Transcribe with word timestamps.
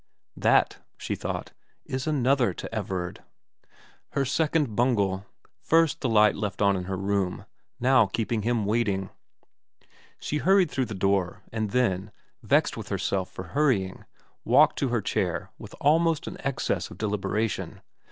'That,' 0.49 0.79
she 0.97 1.13
thought, 1.13 1.51
* 1.71 1.85
is 1.95 2.07
another 2.07 2.55
to 2.55 2.73
Everard,' 2.73 3.21
her 4.13 4.25
second 4.25 4.75
bungle; 4.75 5.27
first 5.59 6.01
the 6.01 6.09
light 6.09 6.35
left 6.35 6.59
on 6.59 6.75
in 6.75 6.85
her 6.85 6.97
room, 6.97 7.45
now 7.79 8.07
keeping 8.07 8.41
him 8.41 8.65
waiting. 8.65 9.11
She 10.19 10.37
hurried 10.37 10.71
through 10.71 10.85
the 10.87 10.95
door, 10.95 11.43
and 11.51 11.69
then, 11.69 12.11
vexed 12.41 12.75
with 12.75 12.89
herself 12.89 13.29
for 13.31 13.49
hurrying, 13.49 14.05
walked 14.43 14.79
to 14.79 14.87
her 14.87 15.01
chair 15.03 15.51
with 15.59 15.75
almost 15.79 16.25
an 16.25 16.37
excess 16.39 16.89
of 16.89 16.97
deliberation. 16.97 17.81